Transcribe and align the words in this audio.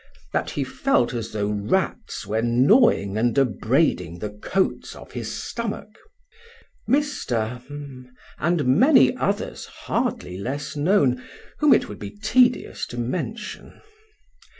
"that 0.33 0.49
he 0.49 0.63
felt 0.63 1.13
as 1.13 1.31
though 1.31 1.51
rats 1.51 2.25
were 2.25 2.41
gnawing 2.41 3.19
and 3.19 3.37
abrading 3.37 4.17
the 4.17 4.31
coats 4.31 4.95
of 4.95 5.11
his 5.11 5.31
stomach"), 5.31 5.89
Mr.——, 6.89 7.61
and 8.39 8.65
many 8.65 9.15
others 9.15 9.65
hardly 9.65 10.39
less 10.39 10.75
known, 10.75 11.21
whom 11.59 11.71
it 11.71 11.87
would 11.87 11.99
be 11.99 12.09
tedious 12.17 12.87
to 12.87 12.97
mention. 12.97 13.79